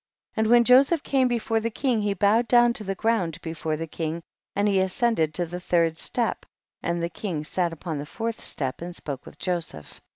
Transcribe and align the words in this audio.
48. 0.33 0.39
And 0.41 0.51
when 0.51 0.63
Joseph 0.63 1.03
came 1.03 1.27
before 1.27 1.59
the 1.59 1.69
king 1.69 2.01
he 2.01 2.15
bowed 2.15 2.47
down 2.47 2.73
to 2.73 2.83
the 2.83 2.95
ground 2.95 3.39
before 3.43 3.77
the 3.77 3.85
king, 3.85 4.23
and 4.55 4.67
he 4.67 4.81
as 4.81 4.93
cended 4.93 5.31
to 5.35 5.45
the 5.45 5.59
third 5.59 5.95
step, 5.95 6.43
and 6.81 7.03
the 7.03 7.07
king 7.07 7.43
sat 7.43 7.71
upon 7.71 7.99
the 7.99 8.07
fourth 8.07 8.41
step 8.43 8.81
and 8.81 8.95
spoke 8.95 9.27
with 9.27 9.37
Joseph. 9.37 10.01